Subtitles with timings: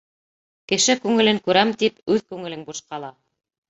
[0.71, 3.17] Кеше күңелен күрәм тип, үҙ күңелең буш ҡала.